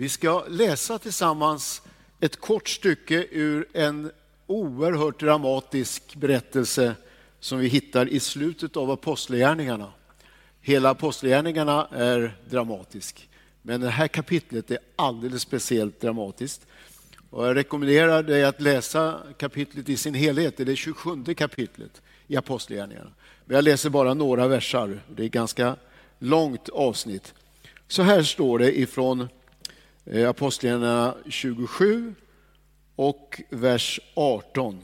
Vi 0.00 0.08
ska 0.08 0.44
läsa 0.48 0.98
tillsammans 0.98 1.82
ett 2.20 2.40
kort 2.40 2.68
stycke 2.68 3.26
ur 3.30 3.68
en 3.72 4.10
oerhört 4.46 5.20
dramatisk 5.20 6.16
berättelse 6.16 6.94
som 7.40 7.58
vi 7.58 7.68
hittar 7.68 8.08
i 8.08 8.20
slutet 8.20 8.76
av 8.76 8.90
Apostlagärningarna. 8.90 9.92
Hela 10.60 10.90
Apostlagärningarna 10.90 11.88
är 11.90 12.36
dramatisk, 12.50 13.28
men 13.62 13.80
det 13.80 13.90
här 13.90 14.08
kapitlet 14.08 14.70
är 14.70 14.78
alldeles 14.96 15.42
speciellt 15.42 16.00
dramatiskt. 16.00 16.66
Och 17.30 17.46
jag 17.46 17.56
rekommenderar 17.56 18.22
dig 18.22 18.44
att 18.44 18.60
läsa 18.60 19.20
kapitlet 19.38 19.88
i 19.88 19.96
sin 19.96 20.14
helhet, 20.14 20.56
det 20.56 20.62
är 20.62 20.64
det 20.64 20.76
27 20.76 21.34
kapitlet 21.34 22.02
i 22.26 22.36
Apostlagärningarna. 22.36 23.10
Men 23.44 23.54
jag 23.54 23.64
läser 23.64 23.90
bara 23.90 24.14
några 24.14 24.48
versar, 24.48 25.00
det 25.08 25.22
är 25.22 25.26
ett 25.26 25.32
ganska 25.32 25.76
långt 26.18 26.68
avsnitt. 26.68 27.34
Så 27.88 28.02
här 28.02 28.22
står 28.22 28.58
det 28.58 28.78
ifrån 28.78 29.28
Eh, 30.10 30.28
Apostlagärningarna 30.28 31.14
27 31.26 32.14
och 32.96 33.42
vers 33.50 34.00
18. 34.14 34.80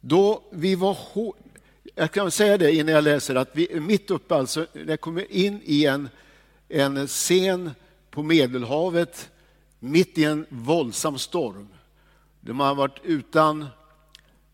Då 0.00 0.42
vi 0.50 0.74
var 0.74 0.96
jag 1.94 2.12
kan 2.12 2.30
säga 2.30 2.58
det 2.58 2.72
innan 2.72 2.94
jag 2.94 3.04
läser 3.04 3.34
att 3.34 3.48
vi 3.52 3.72
är 3.72 3.80
mitt 3.80 4.10
uppe, 4.10 4.34
alltså, 4.34 4.66
jag 4.86 5.00
kommer 5.00 5.32
in 5.32 5.60
i 5.64 5.86
en, 5.86 6.08
en 6.68 7.06
scen 7.06 7.70
på 8.10 8.22
Medelhavet 8.22 9.30
mitt 9.78 10.18
i 10.18 10.24
en 10.24 10.46
våldsam 10.48 11.18
storm. 11.18 11.68
De 12.40 12.60
har 12.60 12.74
varit 12.74 12.98
utan, 13.04 13.66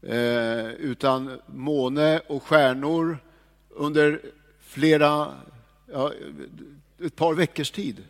eh, 0.02 0.66
utan 0.66 1.40
måne 1.46 2.20
och 2.26 2.42
stjärnor 2.42 3.18
under 3.68 4.20
flera, 4.60 5.34
ja, 5.92 6.12
ett 7.04 7.16
par 7.16 7.34
veckors 7.34 7.70
tid. 7.70 8.04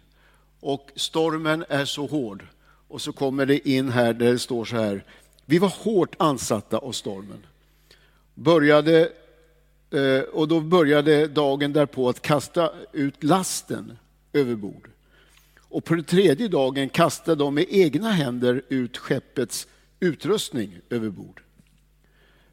Och 0.60 0.90
stormen 0.96 1.64
är 1.68 1.84
så 1.84 2.06
hård. 2.06 2.46
Och 2.88 3.02
så 3.02 3.12
kommer 3.12 3.46
det 3.46 3.68
in 3.68 3.88
här 3.88 4.12
där 4.12 4.32
det 4.32 4.38
står 4.38 4.65
så 4.65 4.76
här. 4.76 5.04
Vi 5.45 5.59
var 5.59 5.68
hårt 5.68 6.15
ansatta 6.18 6.79
av 6.79 6.92
stormen. 6.92 7.46
Började, 8.34 9.12
eh, 9.90 10.20
och 10.20 10.48
då 10.48 10.60
började 10.60 11.26
dagen 11.26 11.73
därpå 11.73 12.09
att 12.09 12.23
kasta 12.23 12.70
ut 12.92 13.24
lasten 13.24 13.98
över 14.32 14.54
bord. 14.54 14.90
Och 15.59 15.84
på 15.84 15.95
den 15.95 16.04
tredje 16.04 16.48
dagen 16.48 16.88
kastade 16.88 17.45
de 17.45 17.54
med 17.54 17.66
egna 17.68 18.10
händer 18.10 18.62
ut 18.68 18.96
skeppets 18.96 19.66
utrustning 20.01 20.79
över 20.90 21.09
bord. 21.09 21.42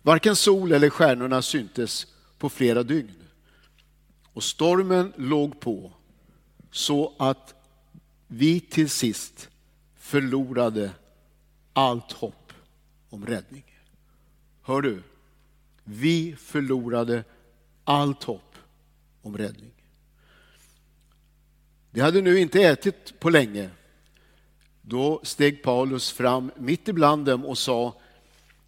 Varken 0.02 0.36
sol 0.36 0.72
eller 0.72 0.90
stjärnorna 0.90 1.42
syntes 1.42 2.08
på 2.38 2.50
flera 2.50 2.84
dygn. 2.84 3.16
Och 4.34 4.44
stormen 4.44 5.14
låg 5.16 5.60
på 5.60 5.92
så 6.74 7.14
att 7.18 7.54
vi 8.28 8.60
till 8.60 8.90
sist 8.90 9.50
förlorade 9.96 10.92
allt 11.74 12.12
hopp 12.12 12.54
om 13.10 13.26
räddning. 13.26 13.64
Hör 14.62 14.82
du? 14.82 15.04
Vi 15.84 16.36
förlorade 16.36 17.24
allt 17.84 18.24
hopp 18.24 18.56
om 19.22 19.38
räddning. 19.38 19.72
De 21.92 22.02
hade 22.02 22.22
nu 22.22 22.40
inte 22.40 22.62
ätit 22.62 23.20
på 23.20 23.30
länge. 23.30 23.70
Då 24.82 25.20
steg 25.24 25.64
Paulus 25.64 26.12
fram 26.12 26.52
mitt 26.58 26.88
ibland 26.88 27.26
dem 27.26 27.46
och 27.46 27.58
sa 27.58 28.02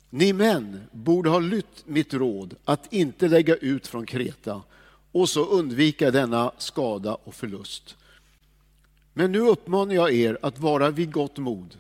Ni 0.09 0.33
män 0.33 0.81
borde 0.91 1.29
ha 1.29 1.39
lytt 1.39 1.83
mitt 1.85 2.13
råd 2.13 2.55
att 2.65 2.93
inte 2.93 3.27
lägga 3.27 3.55
ut 3.55 3.87
från 3.87 4.05
Kreta 4.05 4.61
och 5.15 5.29
så 5.29 5.45
undvika 5.45 6.11
denna 6.11 6.51
skada 6.57 7.15
och 7.23 7.35
förlust. 7.35 7.95
Men 9.13 9.31
nu 9.31 9.39
uppmanar 9.39 9.95
jag 9.95 10.13
er 10.13 10.37
att 10.41 10.59
vara 10.59 10.89
vid 10.89 11.11
gott 11.11 11.37
mod. 11.37 11.77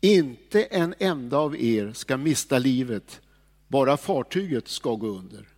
Inte 0.00 0.62
en 0.62 0.94
enda 0.98 1.38
av 1.38 1.56
er 1.56 1.92
ska 1.92 2.16
mista 2.16 2.58
livet, 2.58 3.20
bara 3.68 3.96
fartyget 3.96 4.68
ska 4.68 4.94
gå 4.94 5.06
under. 5.06 5.48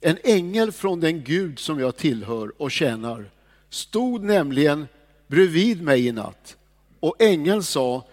En 0.00 0.18
ängel 0.24 0.72
från 0.72 1.00
den 1.00 1.24
Gud 1.24 1.58
som 1.58 1.80
jag 1.80 1.96
tillhör 1.96 2.62
och 2.62 2.70
tjänar 2.70 3.30
stod 3.68 4.22
nämligen 4.22 4.86
bredvid 5.26 5.82
mig 5.82 6.06
i 6.06 6.12
natt 6.12 6.56
och 7.00 7.22
ängeln 7.22 7.62
sa, 7.62 8.06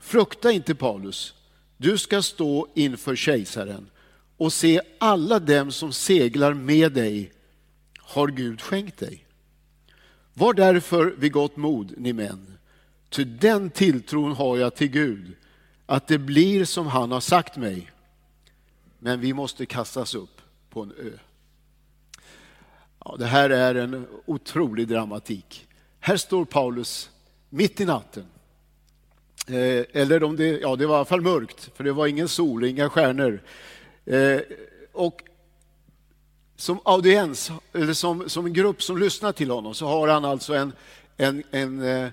frukta 0.00 0.52
inte 0.52 0.74
Paulus, 0.74 1.34
du 1.76 1.98
ska 1.98 2.22
stå 2.22 2.68
inför 2.74 3.16
kejsaren 3.16 3.90
och 4.40 4.52
se 4.52 4.80
alla 4.98 5.38
dem 5.38 5.72
som 5.72 5.92
seglar 5.92 6.54
med 6.54 6.92
dig 6.92 7.32
har 7.98 8.28
Gud 8.28 8.60
skänkt 8.60 8.98
dig. 8.98 9.26
Var 10.34 10.54
därför 10.54 11.14
vid 11.18 11.32
gott 11.32 11.56
mod, 11.56 11.94
ni 11.96 12.12
män, 12.12 12.58
ty 13.08 13.24
den 13.24 13.70
tilltron 13.70 14.32
har 14.32 14.56
jag 14.56 14.74
till 14.74 14.88
Gud, 14.88 15.36
att 15.86 16.08
det 16.08 16.18
blir 16.18 16.64
som 16.64 16.86
han 16.86 17.12
har 17.12 17.20
sagt 17.20 17.56
mig. 17.56 17.90
Men 18.98 19.20
vi 19.20 19.32
måste 19.32 19.66
kastas 19.66 20.14
upp 20.14 20.40
på 20.70 20.82
en 20.82 20.92
ö. 20.98 21.10
Ja, 23.04 23.16
det 23.18 23.26
här 23.26 23.50
är 23.50 23.74
en 23.74 24.06
otrolig 24.26 24.88
dramatik. 24.88 25.66
Här 25.98 26.16
står 26.16 26.44
Paulus 26.44 27.10
mitt 27.48 27.80
i 27.80 27.84
natten. 27.84 28.26
Eh, 29.46 29.84
eller 29.92 30.24
om 30.24 30.36
det, 30.36 30.60
ja, 30.60 30.76
det 30.76 30.86
var 30.86 30.94
i 30.94 30.96
alla 30.96 31.04
fall 31.04 31.20
mörkt, 31.20 31.70
för 31.74 31.84
det 31.84 31.92
var 31.92 32.06
ingen 32.06 32.28
sol, 32.28 32.64
inga 32.64 32.90
stjärnor. 32.90 33.42
Eh, 34.06 34.40
och 34.92 35.22
som 36.56 36.80
audiens, 36.84 37.50
eller 37.72 37.92
som, 37.92 38.28
som 38.28 38.46
en 38.46 38.52
grupp 38.52 38.82
som 38.82 38.98
lyssnar 38.98 39.32
till 39.32 39.50
honom, 39.50 39.74
så 39.74 39.86
har 39.86 40.08
han 40.08 40.24
alltså 40.24 40.54
en, 40.54 40.72
en, 41.16 41.42
en 41.50 41.82
eh, 41.82 42.08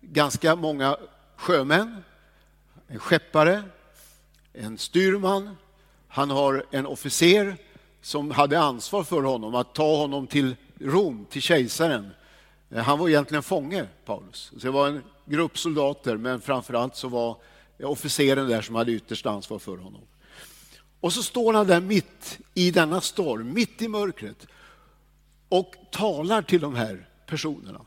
ganska 0.00 0.56
många 0.56 0.96
sjömän, 1.36 2.02
en 2.86 2.98
skeppare, 2.98 3.62
en 4.52 4.78
styrman, 4.78 5.56
han 6.08 6.30
har 6.30 6.64
en 6.70 6.86
officer 6.86 7.56
som 8.02 8.30
hade 8.30 8.60
ansvar 8.60 9.04
för 9.04 9.22
honom, 9.22 9.54
att 9.54 9.74
ta 9.74 9.96
honom 9.96 10.26
till 10.26 10.56
Rom, 10.80 11.26
till 11.30 11.42
kejsaren. 11.42 12.10
Eh, 12.70 12.82
han 12.82 12.98
var 12.98 13.08
egentligen 13.08 13.42
fånge, 13.42 13.86
Paulus. 14.04 14.52
Så 14.52 14.66
det 14.66 14.70
var 14.70 14.88
en 14.88 15.02
grupp 15.24 15.58
soldater, 15.58 16.16
men 16.16 16.40
framför 16.40 16.74
allt 16.74 16.96
så 16.96 17.08
var 17.08 17.36
officeren 17.82 18.48
där 18.48 18.62
som 18.62 18.74
hade 18.74 18.92
yttersta 18.92 19.30
ansvar 19.30 19.58
för 19.58 19.76
honom. 19.76 20.00
Och 21.00 21.12
så 21.12 21.22
står 21.22 21.52
han 21.52 21.66
där 21.66 21.80
mitt 21.80 22.38
i 22.54 22.70
denna 22.70 23.00
storm, 23.00 23.52
mitt 23.52 23.82
i 23.82 23.88
mörkret 23.88 24.46
och 25.48 25.74
talar 25.90 26.42
till 26.42 26.60
de 26.60 26.74
här 26.74 27.08
personerna. 27.26 27.80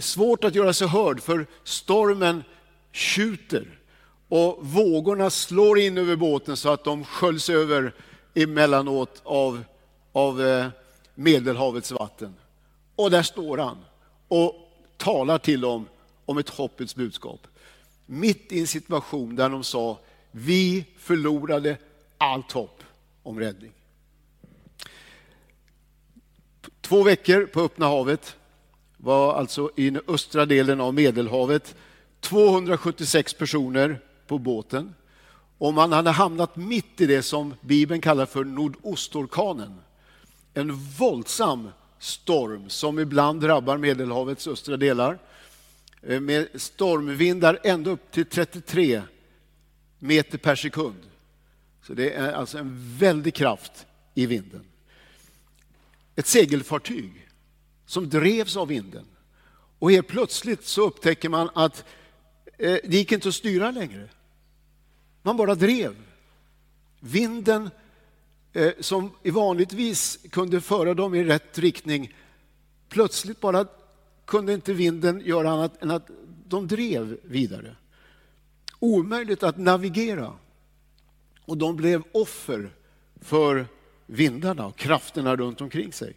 Svårt 0.00 0.44
att 0.44 0.54
göra 0.54 0.72
sig 0.72 0.88
hörd 0.88 1.22
för 1.22 1.46
stormen 1.64 2.44
tjuter 2.92 3.78
och 4.28 4.58
vågorna 4.60 5.30
slår 5.30 5.78
in 5.78 5.98
över 5.98 6.16
båten 6.16 6.56
så 6.56 6.68
att 6.68 6.84
de 6.84 7.04
sköljs 7.04 7.50
över 7.50 7.94
emellanåt 8.34 9.20
av, 9.24 9.64
av 10.12 10.42
eh, 10.42 10.66
Medelhavets 11.14 11.92
vatten. 11.92 12.34
Och 12.96 13.10
där 13.10 13.22
står 13.22 13.58
han 13.58 13.78
och 14.28 14.54
talar 14.96 15.38
till 15.38 15.60
dem 15.60 15.88
om 16.24 16.38
ett 16.38 16.48
hoppets 16.48 16.94
budskap. 16.94 17.46
Mitt 18.06 18.52
i 18.52 18.60
en 18.60 18.66
situation 18.66 19.36
där 19.36 19.48
de 19.48 19.64
sa, 19.64 19.98
vi 20.38 20.84
förlorade 20.98 21.76
allt 22.18 22.52
hopp 22.52 22.82
om 23.22 23.40
räddning. 23.40 23.72
Två 26.80 27.02
veckor 27.02 27.46
på 27.46 27.60
öppna 27.60 27.86
havet 27.86 28.36
var 28.96 29.34
alltså 29.34 29.70
i 29.76 29.90
den 29.90 30.02
östra 30.08 30.46
delen 30.46 30.80
av 30.80 30.94
Medelhavet. 30.94 31.74
276 32.20 33.34
personer 33.34 34.00
på 34.26 34.38
båten. 34.38 34.94
Och 35.58 35.74
man 35.74 35.92
hade 35.92 36.10
hamnat 36.10 36.56
mitt 36.56 37.00
i 37.00 37.06
det 37.06 37.22
som 37.22 37.54
Bibeln 37.60 38.00
kallar 38.00 38.26
för 38.26 38.44
nordostorkanen. 38.44 39.74
En 40.54 40.72
våldsam 40.72 41.68
storm 41.98 42.68
som 42.68 42.98
ibland 42.98 43.40
drabbar 43.40 43.76
Medelhavets 43.76 44.46
östra 44.46 44.76
delar. 44.76 45.18
Eh, 46.02 46.20
med 46.20 46.48
stormvindar 46.54 47.58
ända 47.64 47.90
upp 47.90 48.10
till 48.10 48.26
33 48.26 49.02
meter 50.06 50.38
per 50.38 50.56
sekund. 50.56 51.02
Så 51.82 51.94
det 51.94 52.12
är 52.12 52.32
alltså 52.32 52.58
en 52.58 52.96
väldig 52.98 53.34
kraft 53.34 53.86
i 54.14 54.26
vinden. 54.26 54.64
Ett 56.16 56.26
segelfartyg 56.26 57.28
som 57.86 58.08
drevs 58.08 58.56
av 58.56 58.68
vinden. 58.68 59.04
Och 59.78 59.90
helt 59.90 60.08
plötsligt 60.08 60.64
så 60.64 60.86
upptäcker 60.86 61.28
man 61.28 61.50
att 61.54 61.84
eh, 62.58 62.78
det 62.84 62.96
gick 62.96 63.12
inte 63.12 63.28
att 63.28 63.34
styra 63.34 63.70
längre. 63.70 64.08
Man 65.22 65.36
bara 65.36 65.54
drev. 65.54 65.96
Vinden 67.00 67.70
eh, 68.52 68.72
som 68.80 69.10
vanligtvis 69.22 70.18
kunde 70.30 70.60
föra 70.60 70.94
dem 70.94 71.14
i 71.14 71.24
rätt 71.24 71.58
riktning, 71.58 72.14
plötsligt 72.88 73.40
bara 73.40 73.66
kunde 74.24 74.52
inte 74.52 74.72
vinden 74.72 75.22
göra 75.24 75.50
annat 75.50 75.82
än 75.82 75.90
att 75.90 76.10
de 76.48 76.68
drev 76.68 77.18
vidare. 77.22 77.76
Omöjligt 78.86 79.42
att 79.42 79.58
navigera. 79.58 80.32
Och 81.44 81.58
de 81.58 81.76
blev 81.76 82.02
offer 82.12 82.70
för 83.20 83.66
vindarna 84.06 84.66
och 84.66 84.76
krafterna 84.76 85.36
runt 85.36 85.60
omkring 85.60 85.92
sig. 85.92 86.16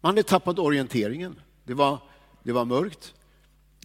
Man 0.00 0.10
hade 0.10 0.22
tappat 0.22 0.58
orienteringen. 0.58 1.40
Det 1.64 1.74
var, 1.74 1.98
det 2.42 2.52
var 2.52 2.64
mörkt. 2.64 3.14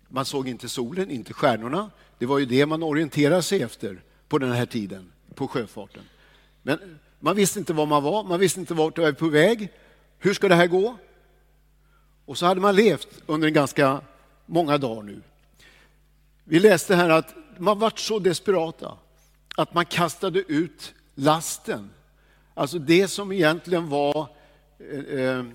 Man 0.08 0.26
såg 0.26 0.48
inte 0.48 0.70
solen, 0.70 1.12
inte 1.12 1.34
stjärnorna. 1.34 1.92
Det 2.18 2.26
var 2.26 2.40
ju 2.40 2.46
det 2.46 2.66
man 2.66 2.84
orienterade 2.84 3.42
sig 3.42 3.62
efter 3.62 4.04
på 4.28 4.38
den 4.38 4.52
här 4.52 4.66
tiden, 4.66 5.12
på 5.36 5.48
sjöfarten. 5.48 6.04
Men 6.62 7.00
man 7.20 7.36
visste 7.36 7.60
inte 7.60 7.74
var 7.74 7.86
man 7.86 8.04
var, 8.04 8.24
man 8.24 8.40
visste 8.40 8.60
inte 8.60 8.74
vart 8.74 8.98
man 8.98 9.06
var 9.06 9.12
på 9.12 9.28
väg. 9.28 9.70
Hur 10.20 10.34
ska 10.34 10.48
det 10.48 10.56
här 10.56 10.68
gå? 10.68 10.98
Och 12.26 12.38
så 12.38 12.46
hade 12.46 12.62
man 12.62 12.76
levt 12.76 13.08
under 13.26 13.48
en 13.48 13.54
ganska 13.54 14.02
många 14.46 14.78
dagar 14.78 15.04
nu. 15.04 15.22
Vi 16.44 16.60
läste 16.60 16.96
här 16.96 17.10
att 17.10 17.36
man 17.62 17.80
var 17.80 17.94
så 17.96 18.20
desperata 18.20 18.98
att 19.56 19.74
man 19.74 19.86
kastade 19.86 20.40
ut 20.40 20.94
lasten. 21.16 21.90
Alltså 22.54 22.80
det 22.80 23.08
som 23.08 23.32
egentligen 23.32 23.90
var, 23.90 24.28
eh, 24.92 25.20
eh 25.20 25.46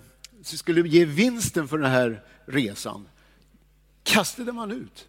skulle 0.42 0.88
ge 0.88 1.04
vinsten 1.04 1.68
för 1.68 1.78
den 1.78 1.90
här 1.90 2.24
resan, 2.44 3.08
kastade 4.02 4.52
man 4.52 4.70
ut. 4.70 5.08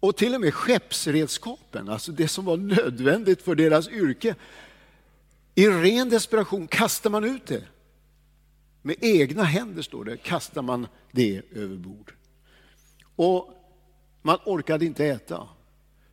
Och 0.00 0.16
till 0.16 0.34
och 0.34 0.40
med 0.40 0.54
skeppsredskapen, 0.54 1.88
alltså 1.88 2.12
det 2.12 2.28
som 2.28 2.44
var 2.44 2.56
nödvändigt 2.56 3.42
för 3.42 3.54
deras 3.54 3.88
yrke. 3.88 4.34
I 5.54 5.68
ren 5.68 6.08
desperation 6.08 6.68
kastar 6.68 7.10
man 7.10 7.24
ut 7.24 7.46
det. 7.46 7.64
Med 8.82 8.96
egna 9.00 9.42
händer, 9.42 9.82
står 9.82 10.04
det, 10.04 10.16
kastar 10.16 10.62
man 10.62 10.86
det 11.12 11.42
över 11.52 11.76
bord. 11.76 12.14
Och 13.16 13.54
man 14.22 14.38
orkade 14.44 14.84
inte 14.84 15.06
äta. 15.06 15.48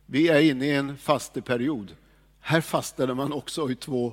Vi 0.06 0.28
är 0.28 0.40
inne 0.40 0.66
i 0.66 0.74
en 0.74 0.96
fasteperiod. 0.96 1.94
Här 2.40 2.60
fastade 2.60 3.14
man 3.14 3.32
också 3.32 3.70
i 3.70 3.74
två, 3.74 4.12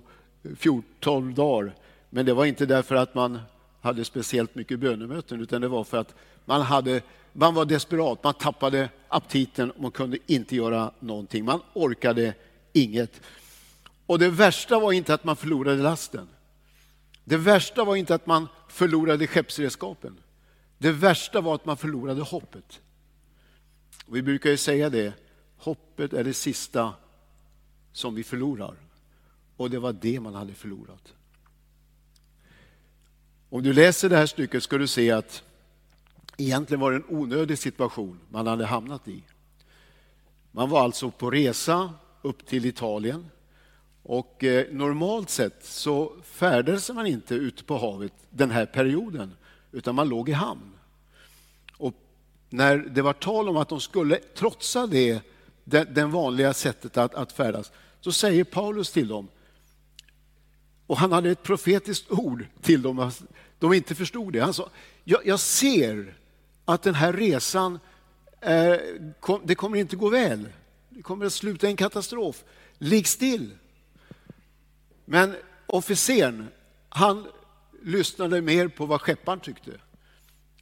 14 0.56 1.34
dagar. 1.34 1.76
Men 2.10 2.26
det 2.26 2.34
var 2.34 2.46
inte 2.46 2.66
därför 2.66 2.96
att 2.96 3.16
man 3.16 3.40
hade 3.82 4.06
speciellt 4.06 4.56
mycket 4.56 4.80
bönemöten, 4.80 5.42
utan 5.42 5.62
det 5.62 5.68
var 5.68 5.84
för 5.84 5.98
att 5.98 6.16
man, 6.46 6.62
hade, 6.62 7.02
man 7.34 7.54
var 7.54 7.66
desperat. 7.66 8.24
Man 8.24 8.34
tappade 8.34 8.90
aptiten 9.08 9.72
och 9.72 9.82
man 9.82 9.92
kunde 9.92 10.18
inte 10.28 10.56
göra 10.56 10.92
någonting. 11.00 11.46
Man 11.46 11.62
orkade 11.74 12.34
inget. 12.74 13.22
Och 14.06 14.20
det 14.20 14.30
värsta 14.30 14.80
var 14.80 14.92
inte 14.92 15.14
att 15.14 15.24
man 15.24 15.36
förlorade 15.36 15.84
lasten. 15.84 16.28
Det 17.24 17.38
värsta 17.38 17.84
var 17.84 17.96
inte 17.96 18.16
att 18.16 18.26
man 18.26 18.48
förlorade 18.70 19.28
skeppsredskapen. 19.28 20.18
Det 20.78 20.92
värsta 20.92 21.42
var 21.42 21.56
att 21.56 21.66
man 21.66 21.78
förlorade 21.78 22.22
hoppet. 22.22 22.80
vi 24.08 24.22
brukar 24.22 24.50
ju 24.50 24.58
säga 24.58 24.90
det, 24.90 25.14
hoppet 25.64 26.14
är 26.14 26.24
det 26.24 26.34
sista 26.34 26.94
som 27.92 28.16
vi 28.16 28.24
förlorar. 28.24 28.76
Och 29.58 29.70
det 29.70 29.80
var 29.80 29.94
det 29.94 30.20
man 30.20 30.34
hade 30.34 30.54
förlorat. 30.54 31.14
Om 33.50 33.64
du 33.64 33.74
läser 33.74 34.10
det 34.10 34.18
här 34.18 34.26
stycket 34.26 34.64
ska 34.64 34.78
du 34.78 34.88
se 34.88 35.12
att 35.12 35.44
egentligen 36.38 36.82
var 36.82 36.92
det 36.92 36.98
en 36.98 37.18
onödig 37.18 37.58
situation 37.58 38.20
man 38.30 38.48
hade 38.48 38.66
hamnat 38.66 39.08
i. 39.08 39.24
Man 40.52 40.70
var 40.70 40.82
alltså 40.82 41.12
på 41.12 41.32
resa 41.32 41.94
upp 42.22 42.46
till 42.46 42.66
Italien. 42.66 43.30
Och 44.04 44.44
eh, 44.44 44.66
normalt 44.72 45.30
sett 45.30 45.66
så 45.66 46.16
färdades 46.24 46.90
man 46.90 47.08
inte 47.08 47.36
ute 47.36 47.64
på 47.64 47.78
havet 47.78 48.14
den 48.30 48.52
här 48.52 48.66
perioden, 48.66 49.36
utan 49.72 49.96
man 49.96 50.10
låg 50.10 50.30
i 50.30 50.32
hamn. 50.32 50.72
Och 51.78 51.94
när 52.50 52.78
det 52.78 53.02
var 53.02 53.14
tal 53.14 53.50
om 53.50 53.58
att 53.58 53.70
de 53.70 53.82
skulle 53.82 54.16
trotsa 54.16 54.88
det, 54.88 55.22
det, 55.64 56.06
vanliga 56.06 56.54
sättet 56.54 56.98
att, 56.98 57.14
att 57.14 57.32
färdas, 57.32 57.72
så 58.02 58.12
säger 58.12 58.44
Paulus 58.44 58.92
till 58.92 59.08
dem, 59.08 59.28
och 60.88 60.98
han 60.98 61.12
hade 61.12 61.30
ett 61.30 61.44
profetiskt 61.44 62.12
ord 62.12 62.46
till 62.62 62.82
dem, 62.82 63.00
att 63.00 63.24
de 63.60 63.74
inte 63.74 63.96
förstod 63.96 64.34
det. 64.34 64.40
Han 64.40 64.54
sa, 64.54 64.70
jag, 65.04 65.28
jag 65.28 65.40
ser 65.40 66.16
att 66.66 66.84
den 66.84 66.96
här 66.96 67.14
resan, 67.14 67.80
eh, 68.42 68.76
kom, 69.20 69.42
det 69.44 69.56
kommer 69.56 69.78
inte 69.78 69.96
gå 69.96 70.10
väl. 70.10 70.50
Det 70.90 71.02
kommer 71.02 71.26
att 71.26 71.34
sluta 71.34 71.68
i 71.68 71.70
en 71.70 71.76
katastrof. 71.76 72.44
Ligg 72.78 73.08
still. 73.08 73.58
Men 75.06 75.36
officeren, 75.68 76.48
han 76.90 77.28
lyssnade 77.84 78.42
mer 78.42 78.68
på 78.68 78.86
vad 78.86 79.02
skepparen 79.02 79.40
tyckte. 79.40 79.72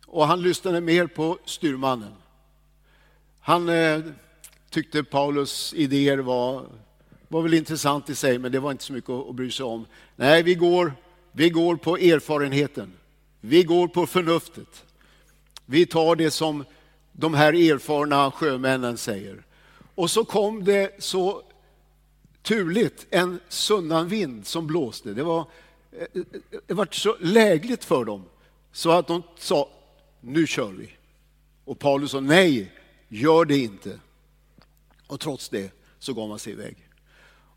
Och 0.07 0.27
han 0.27 0.41
lyssnade 0.41 0.81
mer 0.81 1.07
på 1.07 1.37
styrmannen. 1.45 2.13
Han 3.39 3.69
eh, 3.69 4.01
tyckte 4.71 5.03
Paulus 5.03 5.73
idéer 5.73 6.17
var, 6.17 6.65
var 7.27 7.41
väl 7.41 7.53
intressant 7.53 8.09
i 8.09 8.15
sig, 8.15 8.39
men 8.39 8.51
det 8.51 8.59
var 8.59 8.71
inte 8.71 8.83
så 8.83 8.93
mycket 8.93 9.09
att, 9.09 9.35
bry 9.35 9.51
sig 9.51 9.65
om. 9.65 9.85
Nej, 10.15 10.43
vi 10.43 10.55
går, 10.55 10.93
vi 11.31 11.49
går 11.49 11.75
på 11.75 11.97
erfarenheten. 11.97 12.93
Vi 13.41 13.63
går 13.63 13.87
på 13.87 14.07
förnuftet. 14.07 14.85
Vi 15.65 15.85
tar 15.85 16.15
det 16.15 16.31
som 16.31 16.65
de 17.11 17.33
här 17.33 17.53
erfarna 17.53 18.31
sjömännen 18.31 18.97
säger. 18.97 19.43
Och 19.95 20.11
så 20.11 20.25
kom 20.25 20.63
det 20.63 21.03
så 21.03 21.41
turligt 22.41 23.07
en 23.09 23.39
sunnanvind 23.49 24.47
som 24.47 24.67
blåste. 24.67 25.13
Det 25.13 25.23
var, 25.23 25.45
det 26.67 26.73
var 26.73 26.87
så 26.91 27.17
lägligt 27.19 27.85
för 27.85 28.05
dem 28.05 28.23
så 28.71 28.91
att 28.91 29.07
de 29.07 29.23
sa 29.37 29.69
nu 30.21 30.47
kör 30.47 30.71
vi. 30.71 30.89
Och 31.65 31.79
Paulus 31.79 32.11
sa 32.11 32.19
nej, 32.19 32.71
gör 33.07 33.45
det 33.45 33.57
inte. 33.57 33.99
Och 35.11 35.19
trots 35.19 35.49
det 35.49 35.71
så 35.99 36.13
gav 36.13 36.29
man 36.29 36.39
sig 36.39 36.53
iväg. 36.53 36.89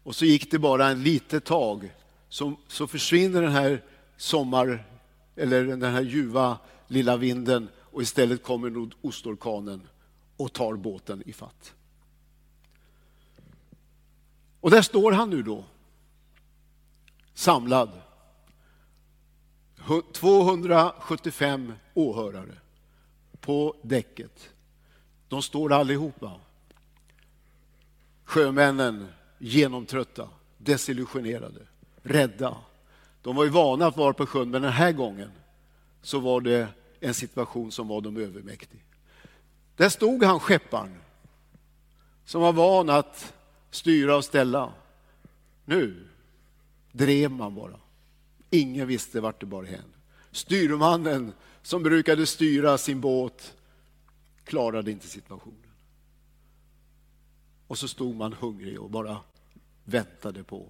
Och 0.03 0.17
så 0.17 0.25
gick 0.25 0.51
det 0.51 0.59
bara 0.59 0.89
en 0.89 1.03
litet 1.03 1.45
tag 1.45 1.95
så, 2.29 2.55
så 2.69 2.87
försvinner 2.87 3.43
den 3.43 3.53
här 3.53 3.83
sommar 4.17 4.87
eller 5.37 5.65
den 5.65 5.83
här 5.83 6.03
ljuva 6.03 6.59
lilla 6.89 7.17
vinden 7.17 7.69
och 7.79 8.03
istället 8.03 8.43
kommer 8.43 8.71
nordostorkanen 8.71 9.89
och 10.37 10.53
tar 10.53 10.75
båten 10.75 11.23
i 11.27 11.33
fatt. 11.33 11.75
Och 14.61 14.71
där 14.71 14.83
står 14.83 15.13
han 15.13 15.31
nu 15.31 15.43
då, 15.43 15.65
samlad. 17.35 17.91
275 20.13 21.73
åhörare 21.95 22.59
på 23.41 23.77
däcket. 23.83 24.51
De 25.29 25.43
står 25.43 25.73
allihopa. 25.73 26.41
Sjömännen 28.25 29.09
genomtrötta, 29.39 30.29
desillusionerade, 30.59 31.61
rädda. 32.03 32.57
De 33.23 33.37
var 33.37 33.45
ju 33.45 33.51
vana 33.51 33.87
att 33.87 33.97
vara 33.97 34.13
på 34.13 34.27
sjön, 34.27 34.51
men 34.51 34.63
den 34.63 34.73
här 34.73 34.93
gången 34.93 35.31
så 36.03 36.19
var 36.19 36.41
det 36.41 36.69
en 37.01 37.15
situation 37.15 37.73
som 37.73 37.89
var 37.89 38.01
dem 38.01 38.17
övermäktig. 38.17 38.85
Där 39.77 39.89
stod 39.89 40.25
han, 40.25 40.41
skepparen, 40.41 40.97
som 42.25 42.43
var 42.43 42.53
van 42.53 42.91
att 42.91 43.35
styra 43.71 44.17
och 44.17 44.25
ställa. 44.25 44.73
Nu 45.65 46.09
drev 46.93 47.31
man 47.31 47.55
bara. 47.55 47.81
Ingen 48.51 48.87
visste 48.87 49.21
vart 49.21 49.41
det 49.41 49.47
bar 49.47 49.65
hän. 49.65 49.95
Styrmannen 50.31 51.33
som 51.63 51.83
brukade 51.83 52.27
styra 52.27 52.79
sin 52.79 53.01
båt 53.01 53.55
klarade 54.45 54.91
inte 54.91 55.07
situationen. 55.07 55.64
Och 57.67 57.79
så 57.79 57.89
stod 57.89 58.17
man 58.17 58.33
hungrig 58.33 58.81
och 58.81 58.91
bara 58.91 59.21
väntade 59.85 60.45
på 60.45 60.69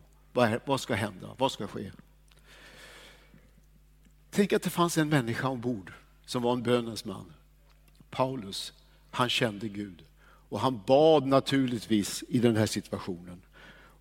vad 0.64 0.80
ska 0.80 0.94
hända, 0.94 1.34
vad 1.38 1.52
ska 1.52 1.66
ske? 1.66 1.90
Tänk 4.30 4.52
att 4.52 4.62
det 4.62 4.70
fanns 4.70 4.98
en 4.98 5.08
människa 5.08 5.48
ombord 5.48 5.92
som 6.26 6.42
var 6.42 6.52
en 6.52 6.62
bönens 6.62 7.04
man. 7.04 7.32
Paulus, 8.10 8.72
han 9.10 9.28
kände 9.28 9.68
Gud 9.68 10.04
och 10.48 10.60
han 10.60 10.82
bad 10.86 11.26
naturligtvis 11.26 12.24
i 12.28 12.38
den 12.38 12.56
här 12.56 12.66
situationen. 12.66 13.42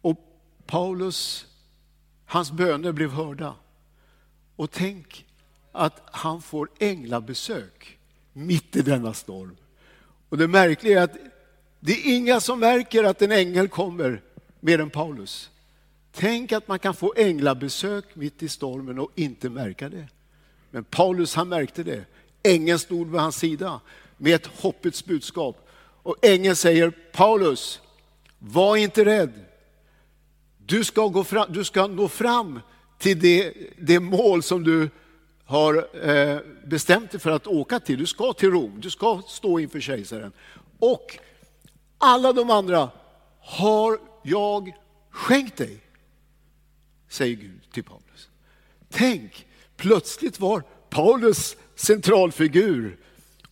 Och 0.01 0.17
Paulus, 0.65 1.47
hans 2.25 2.51
böner 2.51 2.91
blev 2.91 3.11
hörda. 3.11 3.55
Och 4.55 4.71
tänk 4.71 5.25
att 5.71 6.01
han 6.11 6.41
får 6.41 6.69
änglabesök 6.79 7.99
mitt 8.33 8.75
i 8.75 8.81
denna 8.81 9.13
storm. 9.13 9.57
Och 10.29 10.37
det 10.37 10.47
märkliga 10.47 10.99
är 10.99 11.03
att 11.03 11.17
det 11.85 11.91
är 11.93 12.15
inga 12.15 12.39
som 12.39 12.59
märker 12.59 13.03
att 13.03 13.21
en 13.21 13.31
ängel 13.31 13.67
kommer 13.67 14.21
mer 14.59 14.79
än 14.79 14.89
Paulus. 14.89 15.49
Tänk 16.11 16.51
att 16.51 16.67
man 16.67 16.79
kan 16.79 16.93
få 16.93 17.13
änglabesök 17.17 18.05
mitt 18.15 18.43
i 18.43 18.49
stormen 18.49 18.99
och 18.99 19.11
inte 19.15 19.49
märka 19.49 19.89
det. 19.89 20.07
Men 20.71 20.83
Paulus 20.83 21.35
han 21.35 21.49
märkte 21.49 21.83
det. 21.83 22.05
Ängeln 22.43 22.79
stod 22.79 23.11
vid 23.11 23.21
hans 23.21 23.35
sida 23.35 23.81
med 24.17 24.35
ett 24.35 24.45
hoppets 24.45 25.05
budskap. 25.05 25.69
Och 26.03 26.15
ängeln 26.21 26.55
säger 26.55 26.89
Paulus, 27.11 27.81
var 28.39 28.77
inte 28.77 29.05
rädd. 29.05 29.33
Du 30.57 30.83
ska, 30.83 31.07
gå 31.07 31.23
fram, 31.23 31.53
du 31.53 31.63
ska 31.63 31.87
nå 31.87 32.07
fram 32.07 32.59
till 32.97 33.19
det, 33.19 33.53
det 33.77 33.99
mål 33.99 34.43
som 34.43 34.63
du 34.63 34.89
har 35.45 35.87
eh, 36.09 36.39
bestämt 36.65 37.11
dig 37.11 37.19
för 37.19 37.31
att 37.31 37.47
åka 37.47 37.79
till. 37.79 37.99
Du 37.99 38.05
ska 38.05 38.33
till 38.33 38.51
Rom, 38.51 38.79
du 38.81 38.89
ska 38.89 39.21
stå 39.27 39.59
inför 39.59 39.79
kejsaren. 39.79 40.31
Och 40.79 41.19
alla 42.03 42.33
de 42.33 42.49
andra 42.49 42.89
har 43.39 43.99
jag 44.23 44.75
skänkt 45.09 45.57
dig, 45.57 45.79
säger 47.09 47.35
Gud 47.35 47.71
till 47.71 47.83
Paulus. 47.83 48.29
Tänk, 48.89 49.45
plötsligt 49.77 50.39
var 50.39 50.63
Paulus 50.89 51.55
centralfigur 51.75 52.97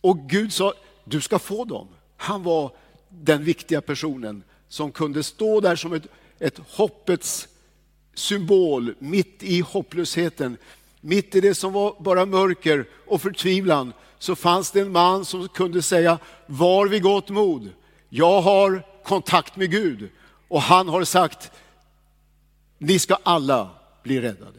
Och 0.00 0.18
Gud 0.18 0.52
sa, 0.52 0.74
du 1.04 1.20
ska 1.20 1.38
få 1.38 1.64
dem. 1.64 1.88
Han 2.16 2.42
var 2.42 2.70
den 3.08 3.44
viktiga 3.44 3.80
personen 3.80 4.42
som 4.68 4.92
kunde 4.92 5.22
stå 5.22 5.60
där 5.60 5.76
som 5.76 5.92
ett, 5.92 6.06
ett 6.38 6.58
hoppets 6.68 7.48
symbol 8.14 8.94
mitt 8.98 9.42
i 9.42 9.60
hopplösheten. 9.60 10.56
Mitt 11.00 11.34
i 11.34 11.40
det 11.40 11.54
som 11.54 11.72
var 11.72 11.96
bara 12.00 12.26
mörker 12.26 12.86
och 13.06 13.22
förtvivlan 13.22 13.92
så 14.18 14.36
fanns 14.36 14.70
det 14.70 14.80
en 14.80 14.92
man 14.92 15.24
som 15.24 15.48
kunde 15.48 15.82
säga, 15.82 16.18
var 16.46 16.86
vid 16.86 17.02
gott 17.02 17.28
mod. 17.28 17.70
Jag 18.14 18.42
har 18.42 18.86
kontakt 19.04 19.56
med 19.56 19.70
Gud 19.70 20.10
och 20.48 20.62
han 20.62 20.88
har 20.88 21.04
sagt, 21.04 21.52
ni 22.78 22.98
ska 22.98 23.14
alla 23.22 23.70
bli 24.02 24.20
räddade. 24.20 24.58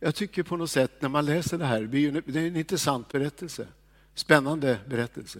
Jag 0.00 0.14
tycker 0.14 0.42
på 0.42 0.56
något 0.56 0.70
sätt 0.70 1.02
när 1.02 1.08
man 1.08 1.26
läser 1.26 1.58
det 1.58 1.64
här, 1.64 1.82
det 1.82 2.40
är 2.40 2.46
en 2.46 2.56
intressant 2.56 3.12
berättelse, 3.12 3.68
spännande 4.14 4.78
berättelse. 4.86 5.38